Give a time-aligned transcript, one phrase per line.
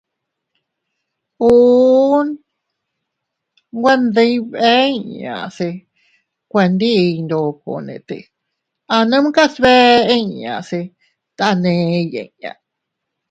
[1.47, 2.35] Uʼu.-
[3.75, 5.69] Nwe ndibeʼn inña se
[6.51, 6.91] kuendi
[7.25, 8.17] ndokone te
[8.95, 10.79] anumkas bee inña se
[11.37, 11.89] taney
[12.25, 12.51] inña.